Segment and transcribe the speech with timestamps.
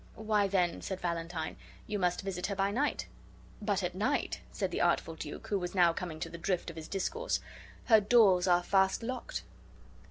[0.15, 3.05] "Why, then," said Valentine, "you must visit her by night."
[3.61, 6.75] "But at night," said the artful duke, who was now coming to the drift of
[6.75, 7.39] his discourse,
[7.85, 9.43] "her doors are fast locked."